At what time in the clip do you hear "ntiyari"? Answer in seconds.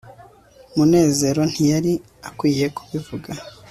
1.51-1.93